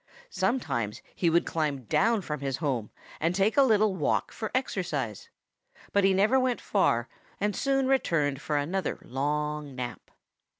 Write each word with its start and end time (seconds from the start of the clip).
Sometimes 0.31 1.03
he 1.13 1.29
would 1.29 1.45
climb 1.45 1.83
down 1.83 2.23
from 2.23 2.39
his 2.39 2.57
home 2.57 2.89
and 3.19 3.35
take 3.35 3.55
a 3.55 3.61
little 3.61 3.93
walk 3.93 4.31
for 4.31 4.49
exercise. 4.55 5.29
But 5.93 6.03
he 6.03 6.11
never 6.11 6.39
went 6.39 6.59
far, 6.59 7.07
and 7.39 7.55
soon 7.55 7.85
returned 7.85 8.41
for 8.41 8.57
another 8.57 8.97
long 9.03 9.75
nap. 9.75 10.09